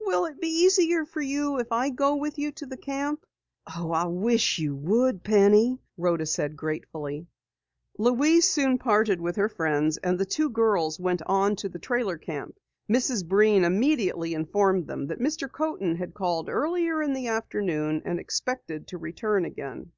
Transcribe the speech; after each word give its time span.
"Will 0.00 0.24
it 0.24 0.40
be 0.40 0.48
easier 0.48 1.04
for 1.04 1.20
you 1.20 1.58
if 1.58 1.70
I 1.70 1.90
go 1.90 2.16
with 2.16 2.38
you 2.38 2.50
to 2.50 2.64
the 2.64 2.78
camp?" 2.78 3.26
"Oh, 3.76 3.90
I 3.92 4.06
wish 4.06 4.58
you 4.58 4.74
would, 4.74 5.22
Penny!" 5.22 5.78
Rhoda 5.98 6.24
said 6.24 6.56
gratefully. 6.56 7.26
Louise 7.98 8.48
soon 8.48 8.78
parted 8.78 9.20
with 9.20 9.36
her 9.36 9.50
friends, 9.50 9.98
and 9.98 10.18
the 10.18 10.24
two 10.24 10.48
girls 10.48 10.98
went 10.98 11.20
on 11.26 11.56
to 11.56 11.68
the 11.68 11.78
trailer 11.78 12.16
camp. 12.16 12.56
Mrs. 12.88 13.28
Breen 13.28 13.64
immediately 13.64 14.32
informed 14.32 14.86
them 14.86 15.08
that 15.08 15.20
Mr. 15.20 15.46
Coaten 15.52 15.96
had 15.96 16.14
called 16.14 16.48
earlier 16.48 17.02
in 17.02 17.12
the 17.12 17.26
afternoon 17.28 18.00
and 18.06 18.18
expected 18.18 18.86
to 18.88 18.96
return 18.96 19.44
again. 19.44 19.92